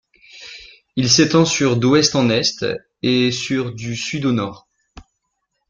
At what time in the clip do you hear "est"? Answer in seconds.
2.31-2.65